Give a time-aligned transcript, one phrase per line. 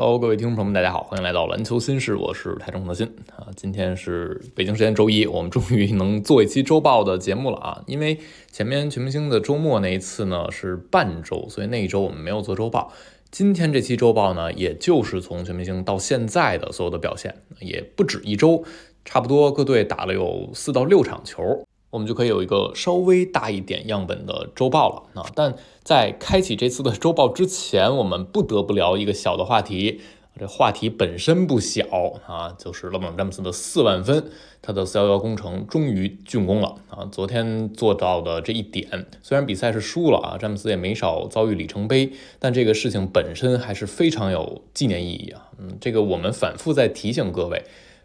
[0.00, 3.06] 喽各位听众朋友们，大家好，欢迎来到篮球新事，我是台中的新
[3.36, 3.48] 啊。
[3.54, 7.84] 今天是北京时间周一，我们终于能做一期周报的节目了啊。
[7.86, 8.18] 因为
[8.50, 12.90] 前面全明星的周末那一次呢是半周，所以那一周我们没有做周报。
[13.30, 18.64] 今天这期周报呢，也就是从全明星到现在的所有的表现，也不止一周，
[19.04, 21.42] 差不多各队打了有四到六场球。
[21.90, 25.30] 我们就可以有一个稍微大一点样本的周报了啊！
[25.34, 30.00] 但在开启这次的周报之前，我们不得不聊一个小的话题。
[30.38, 31.84] 这话题本身不小
[32.26, 34.30] 啊，就是勒布朗詹姆斯的四万分，
[34.62, 37.04] 他的四幺幺工程终于竣工了啊！
[37.12, 45.48] 昨天做到的这一点，虽然比赛是输了啊，詹姆斯也没少遭遇里程碑，但这个事情本身还是非常有纪念意义啊！
[45.58, 47.62] 嗯，这个我们反复在提醒各位。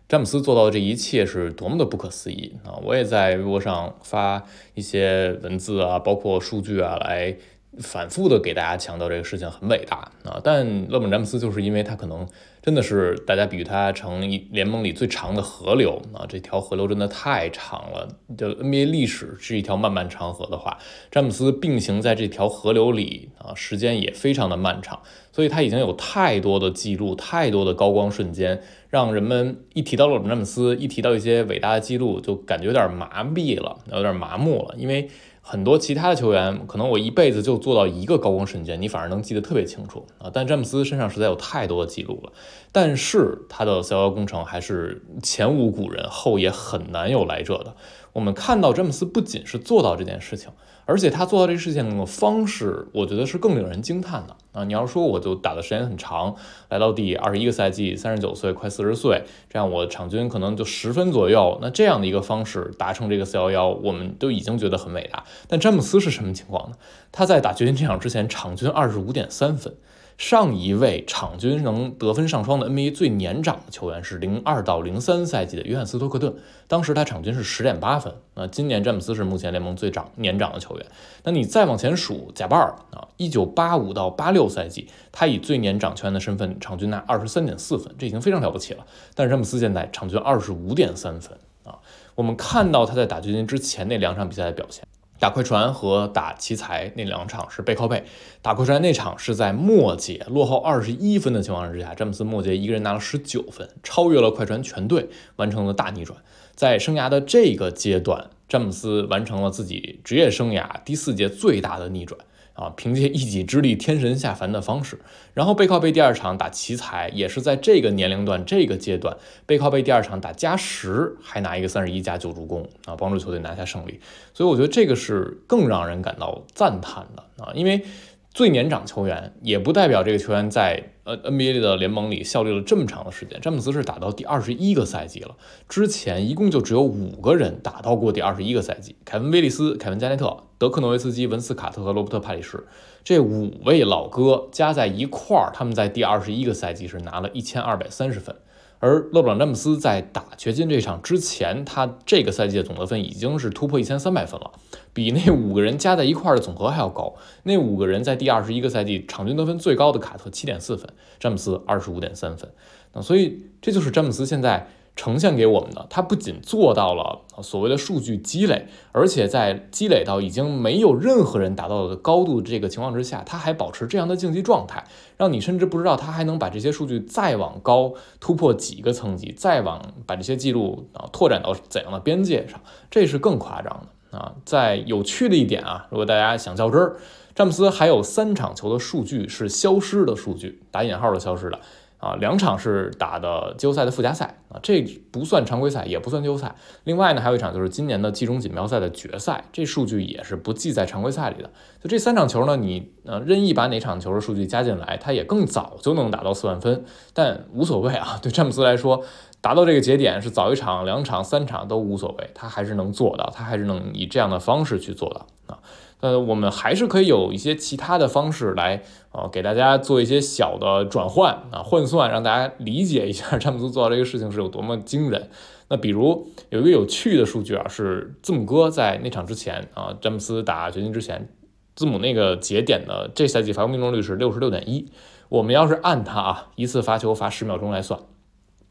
[0.08, 2.78] 詹姆斯做到的这一切是多么的不可思议啊！
[2.84, 4.44] 我也在微博上发
[4.75, 7.36] 一些文字啊，包括数据啊，来
[7.80, 10.40] 反复的给大家强调这个事情很伟大啊。
[10.44, 12.28] 但勒布朗詹姆斯就是因为他可能。
[12.66, 16.26] 真的是大家比喻他成一联盟里最长的河流啊！
[16.28, 18.08] 这条河流真的太长了。
[18.36, 20.80] 就 NBA 历史是一条漫漫长河的话，
[21.12, 25.00] 詹姆斯并行在这条河流里啊，时间也非常的漫长。
[25.31, 28.59] 所以他已经有太多的记录，太多的高光瞬间，
[28.90, 35.08] 让人们一提到勒布朗詹姆斯，一提到一些伟大的记录，就感觉有点麻痹了，有点麻木了，因为。
[35.47, 40.27] 很多其他的球员，可能我一辈子就做到一个高光瞬间，你反而能记得特别清楚啊。
[40.33, 42.33] 但詹姆斯身上实在有太多的记录了，
[42.71, 47.75] 但是他的逍遥工程还是前无古人，后也很难有来者的。
[48.13, 50.49] 我们看到詹姆斯不仅是做到这件事情。
[50.88, 54.64] 而且他做到这事情的方式，我觉得是更令人惊叹的啊！
[54.64, 56.36] 你要说我就打的时间很长，
[56.70, 65.25] 来到第二十一个赛季，三十九岁，快四十岁，这样我场均可能就十分左右，那这样的一个方式达成这个四幺幺，我们都已经觉得很伟大。
[65.47, 66.78] 但詹姆斯是什么情况呢？
[67.12, 69.75] 他在打掘金这场之前，场均二十五点三分。
[70.18, 76.34] 上一位场均能得分上双的 NBA 最年长的球员是零二到零三赛季的约翰斯托克顿，
[76.68, 78.14] 当时他场均是十点八分。
[78.34, 80.86] 那今年詹姆斯是目前联盟最长年长的球员。
[81.24, 88.86] 那你再往前数，贾巴尔啊，一九八五到八六赛季，他以最年长球员的身份场均拿二十三点四分，这已经非常了不起了。
[89.16, 91.80] 但是詹姆斯现在场均二十五点三分啊，
[92.16, 94.86] 我们看到他在打掘金之前那两场比赛的表现。
[95.18, 98.03] 打快船和打奇才那两场是背靠背，
[98.42, 106.20] 打快船那场是在末节落后二十一分的情况之下，詹姆斯末节一个人拿了十九分，超越了快船全队，完成了大逆转。
[106.53, 112.20] 在生涯的这个阶段，詹姆斯完成了自己职业生涯第四节最大的逆转。
[112.55, 114.99] 啊，凭借一己之力天神下凡的方式，
[115.35, 123.99] 然后背靠背第二场打奇才，也是在这个年龄段这个阶段背靠背第二场打加时，还拿一个三十一加九助攻啊，帮助球队拿下胜利。
[124.33, 127.85] 所以我觉得这个是更让人感到赞叹的啊，因为。
[128.33, 133.39] 最年长球员也不代表这个球员在呃 NBA 的联盟里效力了这么长的时间。
[133.39, 135.38] 詹姆斯是打到第二十一个赛季了，
[135.69, 142.61] 之前一共就只有五个人打到过第二十一个赛季：凯文·威利斯、凯文·加内特、德克·诺维斯基、文斯·卡特和罗伯特·帕里什。
[143.03, 148.35] 这五位老哥加在一块儿，他们在第二十一个赛季是拿了一千二百三十分。
[148.80, 154.52] 而勒布朗詹姆斯在打掘金这场之前，他这个赛季的总得分已经是突破一千三百分了，
[154.94, 157.16] 比那五个人加在一块儿的总和还要高。
[157.44, 162.50] 那五个人在第二十一个赛季场均得分最高的卡特七点四分，詹姆斯二十五点三分。
[162.94, 164.68] 那所以这就是詹姆斯现在。
[164.95, 174.85] 呈现给我们的，他不仅做到了所谓的数据积累，而且在积累到已经没有任何人达到的高度这个情况之下，他还保持这样的竞技状态，
[175.17, 184.34] 让你甚至不知道他还能把这些数据再往高突破几个层级，再往把这些记录啊拓展到怎样的边界上，这是更夸张的啊！
[184.45, 186.95] 在有趣的一点啊，如果大家想较真儿，
[187.35, 191.59] 詹姆斯还有三场球的数据是消失的数据，打引号的消失的。
[192.05, 194.79] 啊，两场是打的季后赛的附加赛啊，这
[195.11, 196.53] 不算常规赛，也不算季后赛。
[196.84, 201.49] 另外呢，还有一场就是今年的季中锦标赛的决赛，这数据也是不记在常规赛里的。
[201.81, 206.85] 就这三场球呢，你呃任意把哪场球的数据加进来，它也更早就能达到四万分，
[207.16, 208.19] 但无所谓啊。
[208.22, 209.03] 对詹姆斯来说，
[209.41, 215.58] 达到这个节点是早一场、两场、三场都无所谓，他还是能做到，他还是能以这样的方式去做到啊。
[216.02, 225.30] 呃，我们还是可以有一些其他的方式来，呃，给大家做一些小的转换啊，换算，让大家理解一下詹姆斯做到这个事情是有多么惊人。
[225.68, 231.28] 那比如有一个有趣的数据啊，是字母哥在那场之前啊，詹姆斯打掘金之前，
[231.76, 234.92] 字母那个节点的这赛季罚球命中率是六十六点一。
[235.30, 238.00] 我们要是按他啊一次罚球罚十秒钟来算，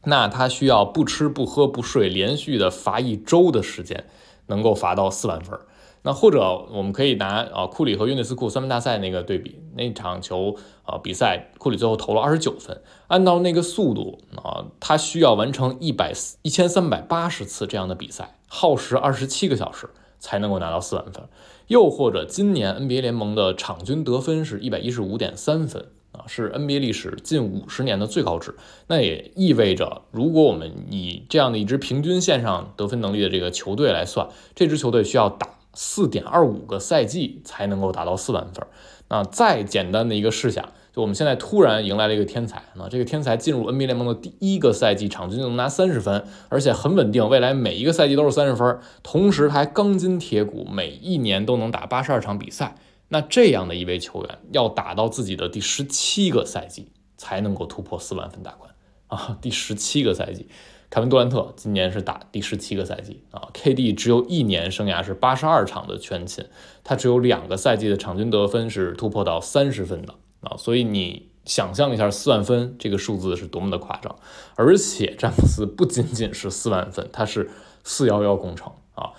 [0.05, 4.05] 那他需要不吃不喝不睡，连续的罚一周的时间，
[4.47, 5.59] 能够罚到四万分。
[6.05, 6.39] 那或者
[6.71, 16.13] 我们可以拿啊库里和约内斯库三分大赛那个对比，那场球啊比赛库里最后投了二十九分，按照那个速度啊，他需要完成一百
[16.43, 21.23] 一千三百八十次这样的比赛，耗时二十七个小时才能够拿到四万分。
[21.65, 28.53] 又或者今年 NBA 联盟的场均得分是一百一十五点三分啊，是 NBA 历史近五十年的最高值。
[28.85, 35.54] 那也意味着，如果我们以这样的一支平均线上得分能力的这个球队来算，这支球队需要打。
[35.75, 38.65] 四点二五个赛季才能够达到四万分。
[39.09, 52.75] 那再简单的一个试想，就我们现在突然迎来了一个天才，那这个天才进入 NBA 联盟的第一个赛季，场均就能拿三十分，而且很稳定，未来每一个赛季都是三十分，同时他还钢筋铁骨，每一年都能打八十二场比赛。
[53.09, 58.71] 那这样的一位球员，要打到自己的第十七个赛季才能够突破四万分大关
[59.07, 59.37] 啊！
[59.39, 60.47] 第十七个赛季。
[60.89, 66.45] 凯文杜兰特今年是打第十七个赛季啊，KD 只有一年生涯是八十二场的全勤，
[66.83, 74.15] 他只有两个赛季的场均得分是突破到三十分的啊，所以你想象一下四万分这个数字是多么的夸张，
[74.55, 77.49] 而且詹姆斯不仅仅是四万分，他是
[77.83, 79.11] 四幺幺工程啊，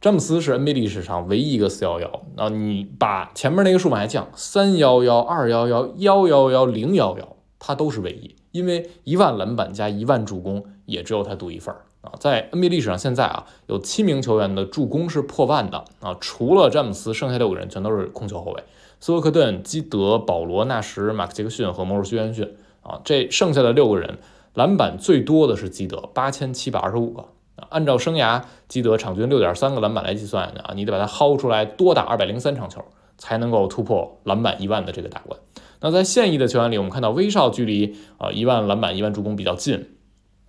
[0.00, 8.34] 詹姆斯是 NBA 历史上唯一一个四幺幺那，你把前面那个数往下降，三幺幺、二幺幺、幺幺幺、零幺幺，他都是唯一。
[8.52, 12.12] 因为一万篮板加一万助攻，也只有他独一份儿啊！
[12.18, 18.64] 在 NBA 历史上，现在啊有七名球员的助攻是破万的啊，除了詹姆斯，剩下六个人全都是控球后卫：
[18.98, 23.00] 斯沃克顿、基德、保罗、纳什、马克杰克逊和魔术师约翰逊啊。
[23.04, 24.18] 这剩下的六个人，
[24.54, 27.24] 篮板最多的是基德，八千七百二十五个。
[27.68, 32.82] 按照生涯基德场均六点三个篮板来计算啊，你得把它薅出来多打二百零三场球，
[33.18, 35.38] 才能够突破篮板一万的这个大关。
[35.80, 39.96] 那在现役的球员里，我们看到威少距离呃一万篮板、一万助攻比较近，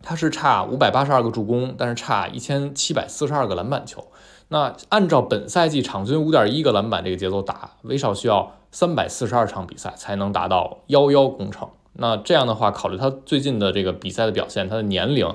[0.04, 4.08] 他是差五百八十二个助攻，但是差一千七百四十二个篮板球。
[4.50, 11.70] 那按照本赛季场均五点一个篮板这个节奏打，威少需要三百四十二场比赛才能达到幺幺工程。
[11.94, 15.34] 那这样的话，考虑他最近的这个比赛的表现，他的年龄。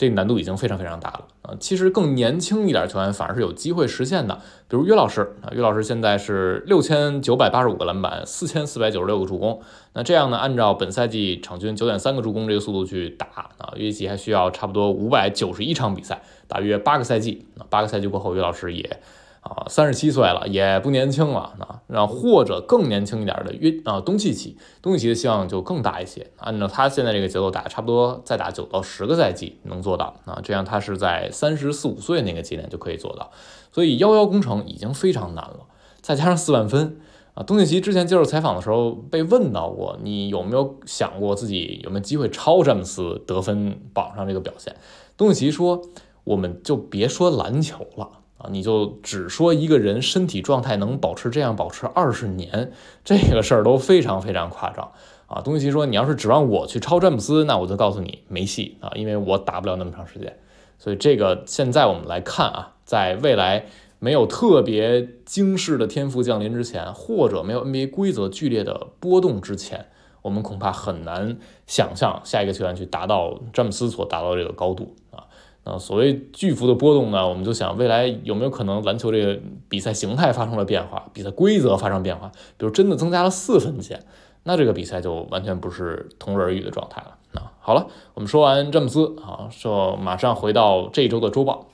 [0.00, 1.56] 这难度已经非常非常大了啊！
[1.58, 4.36] 其实更年轻一点球员反而是有机会实现的，
[4.68, 9.60] 比如约老师啊，约老师现在是六千九百八十五个篮板，四千四百九十六个助攻。
[9.94, 13.26] 那这样呢，按照本赛季场均九点三个助攻这个速度去打
[13.58, 17.48] 啊，约基还需要差不多五百九十一场比赛，大约八个赛季。
[17.56, 19.00] 那八个赛季过后，约老师也。
[19.40, 21.80] 啊，三十七岁了，也不年轻了啊。
[21.86, 26.30] 然后或者更年轻一点的约啊，东契奇，东契奇的希望就更大一些。
[26.38, 30.40] 按照他现在这个节奏打，差不多再打九到十个赛季能做到啊。
[30.42, 33.30] 这样他是在三十四五岁那个节点就可以做到。
[33.72, 35.60] 所以幺幺工程已经非常难了，
[36.00, 36.98] 再加上四万分
[37.34, 37.42] 啊。
[37.42, 44.74] 东契奇之前接受采访的时候被问到过，你有没有想过自己有没有机会超詹姆斯得分榜上这个表现？
[45.16, 45.80] 东契奇说，
[46.24, 48.08] 我们就别说篮球了。
[48.38, 52.72] 啊，你就只说一个人身体状态能保持这样保持二十年，
[53.04, 54.92] 这个事儿都非常非常夸张
[55.26, 55.42] 啊。
[55.42, 60.38] 东契奇说，你要是指望我去超詹姆斯，那我就告诉你没戏啊，因为我打不了那么长时间。
[60.78, 63.66] 所以这个现在我们来看啊，在未来
[63.98, 69.86] 没有特别惊世的天赋降临之前，或者没有 NBA 规则剧烈的波动之前，
[70.22, 71.36] 我们恐怕很难
[71.66, 75.26] 想象下一个球员去达到詹姆斯所达到这个高度啊。
[75.68, 84.04] 啊，所谓巨幅的波动呢，我们就想未来有没有可能篮球这个比赛形态发生了变化，比赛规则发生变化，比如真的增加了四分线，
[84.44, 87.18] 那这个比赛就完全不是同日而语的状态了。
[87.34, 91.66] 啊，好了，我们说完詹姆斯啊，说马上回到这一周的周报。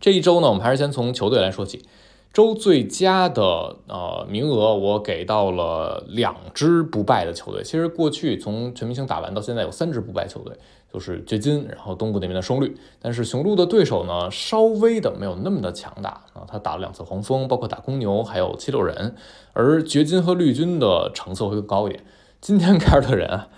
[0.00, 1.84] 这一周呢，我们还是先从球队来说起。
[2.30, 7.64] 周最佳的呃名额，我给到了两支不败的球队。
[7.64, 10.54] 其实过去从全明星打完到现在，有三支不败球队，
[10.92, 12.76] 就是掘金，然后东部那边的双绿。
[13.00, 19.14] 但是雄鹿的对手呢，稍微的没有那么的强大啊，他打了两次黄蜂，包括打公牛，还有七六人。
[19.52, 22.04] 而掘金和绿军的成色会更高一点。
[22.40, 23.48] 今天 凯尔特人啊。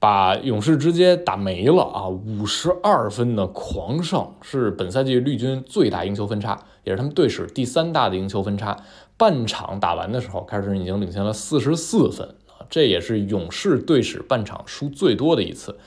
[0.00, 2.06] 把勇士直接打没了啊！
[2.08, 8.76] 五十二分的狂胜是本赛季绿军最大赢球分差，也是他们队史第三大的赢球分差。
[9.16, 15.78] 半场打完的时候，凯尔特人已经领先了四十四分啊，这也是勇士队史半场输最多的一次。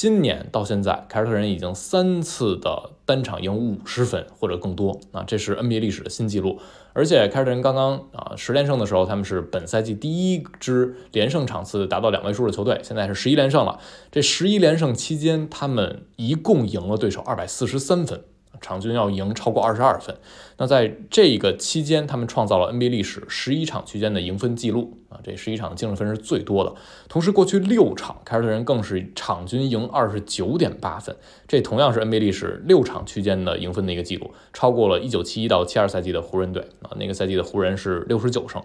[0.00, 6.60] 今年到现在，凯尔特人已经三次的单场赢五十分或者更多啊，这是 NBA 历史的新纪录。
[6.92, 13.80] 而且凯尔特人刚刚啊十连胜的时候，他们是本赛季第一支连胜场次达到两位数的球队，现在是十一连胜了。
[14.12, 18.22] 这十一连胜期间，他们一共赢了对手二百四十三分，
[18.60, 20.16] 场均要赢超过二十二分。
[20.56, 26.74] 那在这个期间，他们创造了 NBA 历史十一场区间的赢分记录啊，这十一场的净胜分是最多的。
[27.08, 31.14] 同时，过去六场凯尔特人更是场均赢二十九点八分，
[31.46, 38.60] 这同样是 NBA 历史六场区间的赢分的一个记录，超过了一九七一到七二赛季的湖人队啊，那个赛季的湖人是六十九胜。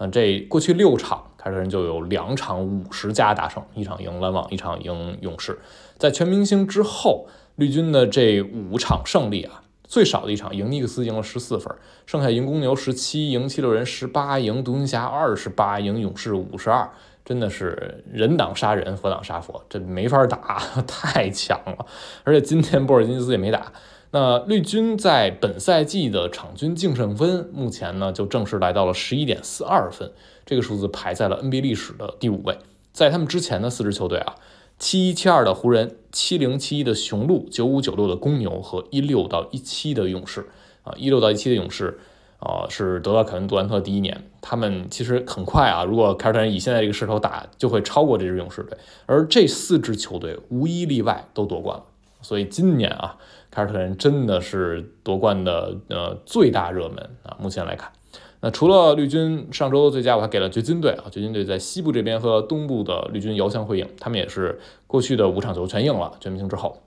[0.00, 5.58] 那这过去六场凯尔特人就有两场五十加大胜，一场赢篮网，一场赢勇士。
[5.96, 7.26] 在全明星之后，
[7.58, 11.74] 绿军的这五场胜利啊，最少的一场赢尼克斯赢了十四分，
[12.06, 16.88] 剩下赢公牛十七，赢七六人十八，赢独行侠二十八，赢勇士五十二，
[17.24, 21.84] 真的是人挡杀人，佛挡杀佛，这没法打， 太强了。
[22.22, 23.72] 而且今天波尔津吉斯也没打。
[24.12, 30.12] 那绿军在本赛季的场均净胜分，目前呢就正式来到了十一点四二分，
[30.46, 32.56] 这个数字排在了 NBA 历史的第五位。
[32.92, 34.36] 在他们之前的四支球队啊。
[34.80, 40.46] 七一七二的湖人，七零七一的雄鹿，九五九六的公牛和一六到一七的勇士。
[40.82, 41.96] 啊，一六到一七的勇士
[42.40, 51.84] 啊是得到凯文杜兰特第一年，他们其实很快啊，如果凯尔特人以现在这个势头打，就会超过这支勇士队，而这四支球队无一例外都夺冠了，
[52.20, 53.16] 所以今年啊，
[53.48, 57.92] 凯尔特人真的是夺冠的呃最大热门啊，目前来看。
[58.40, 66.78] 那除了绿军上周最佳，我还给了掘金队啊，掘金队在西部这边和东部的绿军遥相辉映，他们也是过去的五场球全赢了全明星之后，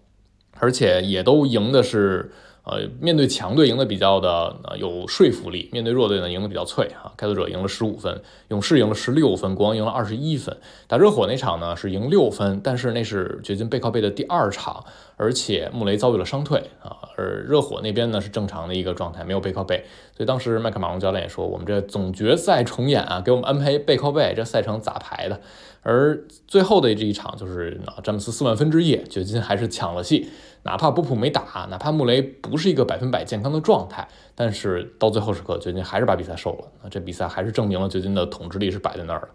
[0.60, 2.32] 而且也都赢的是。
[2.64, 7.12] 呃，面对强队赢得比较的呃有说服力，面对弱队呢赢得比较脆啊。
[7.18, 10.56] 开拓者赢了十五分，勇士赢了十六分，国王赢了二十一分。
[10.88, 14.86] 打热火那场呢是赢六分，但是那是掘金背靠背的第二场，
[15.18, 17.10] 而且穆雷遭遇了伤退啊。
[17.18, 19.84] 而热火那边呢是正常的一个状态，没有背靠背，
[20.16, 25.42] 所以当时麦克马龙教练也说，我们这总决赛重演啊，给我们安排背靠背，这赛程咋排的？
[25.84, 30.30] 而最后的这一场就是詹姆斯四万分之夜，掘金还是抢了戏。
[30.64, 36.68] 哪怕波普没打，哪怕穆雷不是一个百分百健康的状态，但是到最后时刻，掘金还是把比赛收了。
[36.84, 39.30] 那这比赛还是证明了掘金的统治力是摆在那儿的。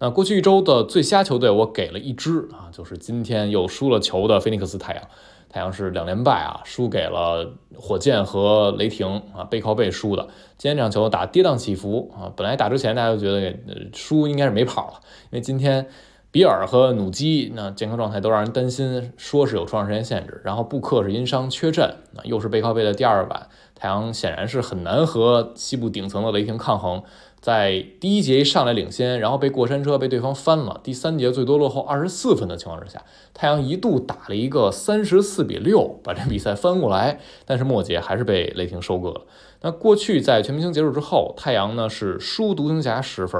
[0.00, 5.04] 那过去一周的最瞎球队，我给了一支啊，就是今天又输了球的菲尼克斯太阳。
[5.48, 10.26] 太阳是两连败啊，输给了火箭和雷霆啊，背靠背输的。
[10.58, 13.56] 今天这场球打跌宕起伏啊，本来打之前大家都觉得
[13.92, 14.94] 输应该是没跑了，
[15.30, 15.86] 因为今天。
[16.32, 20.40] 比尔和努基那健康状态都让人担心，说是有出场时间限制。
[20.42, 27.02] 然后布克是因伤缺阵，那又是背靠背的第二晚，太阳显然是很难和西部顶层的雷霆抗衡。
[27.38, 39.22] 在第一节一上来领先，然后被过山车被对方翻了，第三节最多落后二十四分的情况之下，太阳一度打了一个三十四比六把这比赛翻过来，但是末节还是被雷霆收割了。
[39.60, 43.38] 那过去在全明星结束之后，太阳呢是输独行侠十分。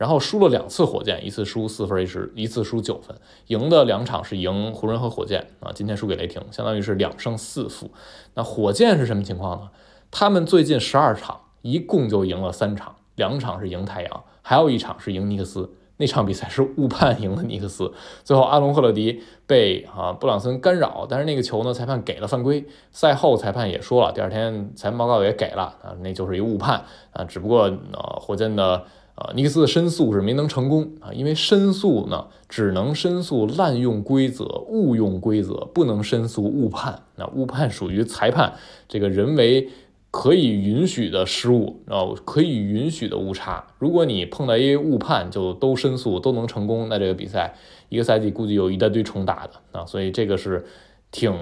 [0.00, 3.14] 然后输了两次火箭，一次输四分，一次一次输九分，
[3.48, 7.90] 赢的两场是赢湖人和火箭啊，今天输给雷霆，相当于是两胜四负。
[8.32, 9.68] 那火箭是什么情况呢？
[10.10, 15.70] 他们最近十二场一共就赢了三场，两场是赢太阳，还有一场是赢尼克斯。
[15.98, 17.92] 那场比赛是误判赢了尼克斯，
[18.24, 22.66] 最后阿隆赫勒迪被啊布朗森干扰，但是那个球呢，裁判给了犯规。
[22.90, 28.86] 赛后裁判也说了，第二天裁判报告也给了啊，那就是一误判啊，只不过呃火箭的。
[29.20, 37.02] 啊，尼克斯的申诉是没能成功啊，因为申诉呢只能申诉滥用规则、误用规则，不能申诉误判。
[37.16, 38.54] 那误判属于裁判
[38.88, 39.68] 这个人为
[40.10, 43.66] 可以允许的失误啊，可以允许的误差。
[43.78, 47.54] 如果你碰到一误判就都申诉都能成功，那这个比赛
[47.90, 50.64] 一个赛季估计有一大堆重打的啊，所以这个是。
[51.10, 51.32] 挺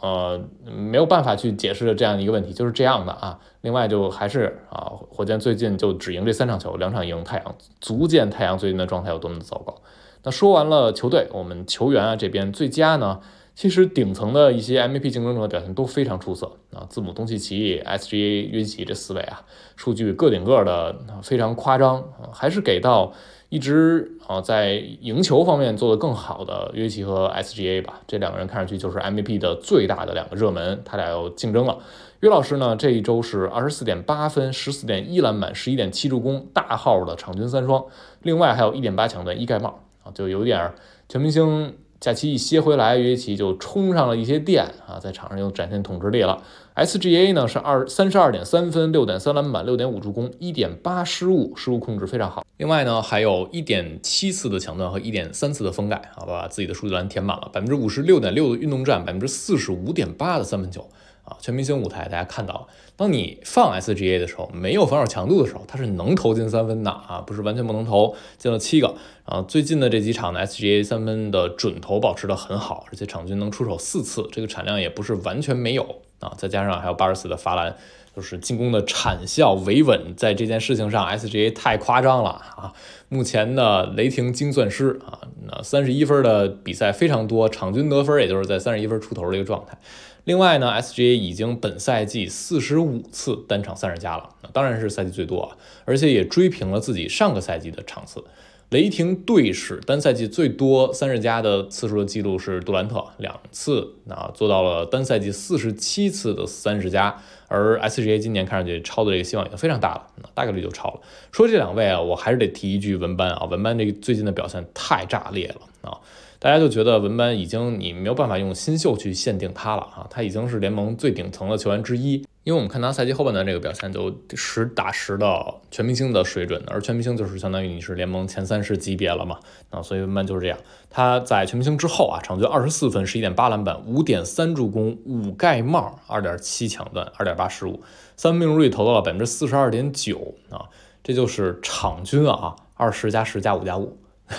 [0.00, 3.38] 呃没有办法去解释的这样一个问题，就是这样的啊。
[3.60, 9.76] 另外就还是啊，火箭最近就只赢这三场球，两场赢太阳，足见太阳最近的状态有多么的糟糕。
[10.22, 13.20] 那说完了球队，我们球员啊这边最佳呢，
[13.54, 16.86] 其实顶层的一些 MVP 竞争者表现都非常出色啊。
[16.88, 19.44] 字母、东契奇、SGA、约基这四位啊，
[19.76, 23.12] 数据个顶个的非常夸张啊，还是给到。
[23.50, 31.78] 一直啊，在赢球方面做得更好的约基奇和 SGA 吧，这两个人看上去就是 MVP 的最大的两个热门，他俩要竞争了。
[32.20, 37.84] 约老师呢，这一周是二十四点八分，十四点一篮板，十一点七助攻，大号的场均三双，
[38.22, 40.72] 另外还有一点八抢断一盖帽啊，就有点
[41.08, 41.74] 全明星。
[42.00, 46.40] 假期一歇回来，约基奇就充上了一些电啊，在场上又展现统治力了。
[46.78, 52.44] SGA 呢是二三十二点三分，六点三篮板，六点五助攻，一点八失误，失误控制非常好。
[52.56, 57.50] 另外呢，还有一点七次的抢断和一点三次的封盖，好吧，把自己的数据栏填满了。
[57.52, 60.88] 百分之五十六点六的运动战，百分之四十五点八的三分球。
[61.24, 62.66] 啊，全明星舞台，大家看到了，
[62.96, 68.94] 当你放 SGA 的时候，没有防守强度的时候，他是能投进三分的啊，不是完全不能投，进了七个。
[69.24, 76.00] 啊，最近的这几场呢，SGA 三分的准投保持的很好，而且场均能出手四次，这个产量也不是完全没有。
[76.20, 77.76] 啊，再加上还有八十四的罚篮，
[78.16, 82.72] 就是进攻的产效维稳，在这件事情上，SGA 太夸张了啊！
[83.08, 89.78] 目前的雷霆精算师啊，那三十一分的比赛非常多，场均得分也就是在三十一分出头的一个状态。
[90.24, 95.56] 另外呢，SGA 已经本赛季四十五次单场三十加了，那当然是赛季最多啊，
[95.86, 98.22] 而且也追平了自己上个赛季的场次。
[98.70, 111.00] 雷霆队史单赛季最多三十加的次数的记录是杜兰特两次，啊做到了单赛季四十七次的三十加，而 SGA 今年看上去超的这个希望已经非常大了，大概率就超了。
[111.32, 115.96] 说这两位啊，我还是得提一句文班啊，文班这个最近的表现太炸裂了啊，
[116.40, 122.24] 大家就觉得文班已经你没有办法用新秀去限定他了啊，他已经是联盟最顶层的球员之一。
[122.44, 130.56] 因为我们看他赛季后半段这个表现，就实打实的全明星的水准，而全明星就是相当于你是联盟前三十级别了嘛，啊，所以文班就是这样。
[130.88, 137.82] 他在全明星之后啊，场均二十四分、十一点八篮板、五点三助攻、五盖帽、二点七抢断、二点八失误，
[138.16, 140.70] 三分命中率投到了百分之四十二点九啊，
[141.02, 143.98] 这就是场均啊二十加十加五加五。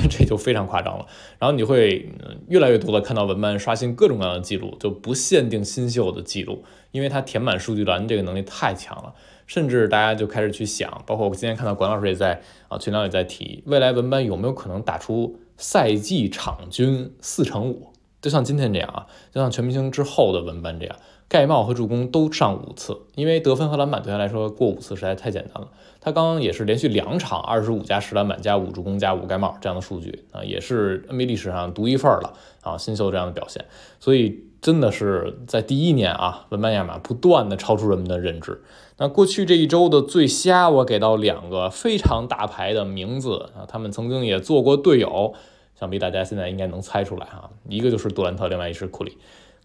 [0.10, 1.06] 这就非常夸张了，
[1.40, 2.10] 然后你会
[2.48, 9.14] 越来越多的看到文班刷新各种各样的记录，就不限定新秀的记录，因为他填满数据栏这个能力太强了，
[9.48, 17.88] 甚至大家就开始去想，包括我今天看到管老师也在啊群聊也在提，未来文班有没有可能打出赛季场均四成五，
[18.22, 20.96] 就像今天这样啊，就像全明星之后的文班这样。
[21.30, 25.70] 盖帽和助攻都上五次，因为得分和篮板对他来说过五次实在太简单了。
[26.02, 33.66] 他刚刚也是连续两场二十五加十篮板加五助攻加五盖帽这样的数据啊，也是 NBA 历史上独一份了啊，新秀这样的表现。
[34.00, 38.64] 所以真的是在第一年啊，文班亚马不断的超出人们的认知。
[38.98, 45.34] 那过去这一周的最瞎，我给到两个非常大牌的名字啊，他们曾经也做过队友，
[45.80, 49.18] 想必大家现在应该能猜出来哈，一个就是杜兰特，另外一是库里。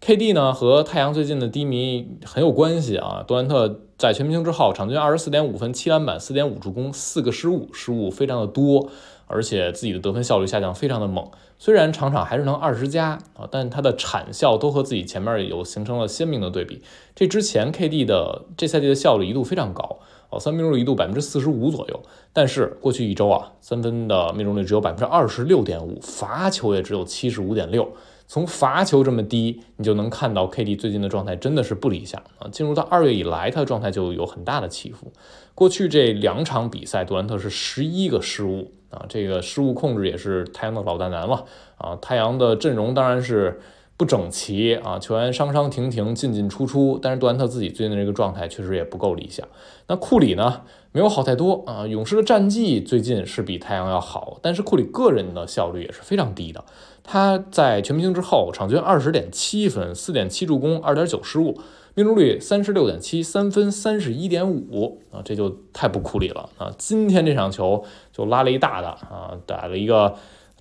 [0.07, 3.25] KD 呢和太阳最近的低迷很有关系啊。
[3.27, 8.91] 杜兰特在全明星之后，场均二十四点五分、七篮板、四点五助攻、四个失误，失误非常的多，
[9.27, 11.27] 而且自己的得分效率下降非常的猛。
[11.59, 16.83] 虽然场场还是能二十加啊，但他的产效都和自己前面有形成了鲜明的对比。
[17.15, 22.03] 这之前 KD 的这赛季的效率一度非常高哦，三分命中率一度百分之四十五左右，
[22.35, 27.89] 但是过去一周啊，三分的命中率只有百分之二十六点五，罚球也只有七十五点六。
[28.27, 32.49] 从罚球这么低，你就能看到 KD 最近的状态真的是不理想啊。
[32.51, 35.13] 进入到二月以来，他的状态就有很大的起伏。
[35.55, 41.45] 过去这两场比赛，杜兰特是十一个失误啊，这个失误控制也是太阳的老大难了
[41.77, 41.97] 啊。
[41.97, 43.61] 太阳的阵容当然是
[43.97, 46.99] 不整齐啊，球员伤伤停停，进进出出。
[47.01, 49.47] 但是杜兰特自己最近的这个状态确实也不够理想。
[49.87, 51.87] 那库里呢，没有好太多啊。
[51.87, 56.65] 勇士的战绩最近是比太阳要好，但是库里个人的效率也是非常低的。
[57.05, 61.61] 他在全明星之后，场均二十点七分，四点七助攻，二点九失误，
[61.95, 66.73] 命中率三十六点七，三分三十一点五啊，这就太不库里了啊！
[66.79, 70.15] 今天这场球就拉了一大的啊，打了一个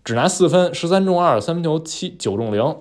[0.04, 2.76] 只拿四分，十三中二，三分球七九中零，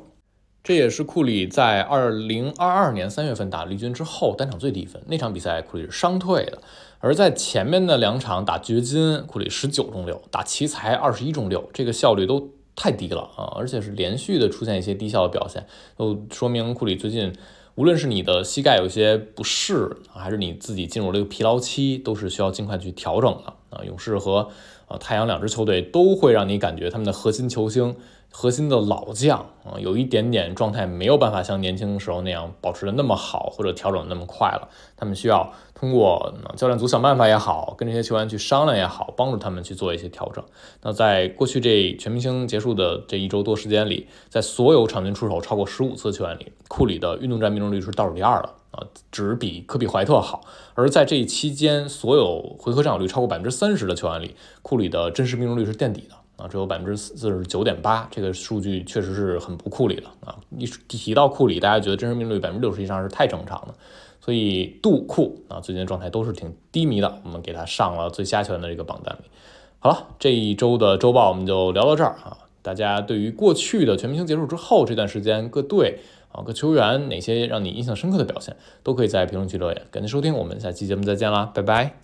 [0.64, 5.02] 这也是库里在二零二二年三月份打绿军之后单场最低分。
[5.06, 6.62] 那场比赛库里是伤退的，
[7.00, 12.50] 而在前面的两场打掘金，库里十九中六，打奇才二十一中六，这个效率都。
[12.74, 13.52] 太低了啊！
[13.54, 17.30] 而且是连续的出现一些低效的表现，都说明库里最近
[17.74, 23.84] 无论是你的膝盖有些不适，还是你自己进入了一个疲劳期，都是需要尽快去调整的啊。
[23.84, 24.48] 勇士和
[24.88, 27.94] 呃太阳两支球队都会让你感觉他们的核心球星。
[28.34, 34.68] 核心的老将啊，有一点点状态没有办法像年轻时候那样保持的那么好，或者调整那么快了。
[34.96, 40.42] 他们需要通过教练组想办法也好，跟这些球员去商量也好，帮助他们去做一些调整。
[40.80, 50.40] 那在过去这全明星结束的这一周多时间里，在所有场均出手超过十五次球员里，库里的运动战命中率是倒数第二的啊，只比科比怀特好。
[50.74, 56.16] 而在这一期间，所有回合占有率超过百分之三十的球员里，库里的真实命中率是垫底的。
[56.42, 60.36] 啊，只有百分之四十九点八，这个数据确实是很不库里的啊！
[60.58, 63.74] 一提到库里，大家觉得真实命中率百分之六十以上是太正常的，
[64.20, 69.30] 所以杜库啊最近的状态都是挺低迷的，我们给他上了最佳球员的这个榜单里。
[69.78, 72.36] 好了，这一周的周报我们就聊到这儿啊！
[72.60, 76.00] 大家对于过去的全明星结束之后这段时间各队
[76.32, 79.82] 啊各球员哪些让你印象深刻的表现，都可以在评论区留言。
[79.90, 81.98] 感谢收听，我们下期节目再见啦，拜拜。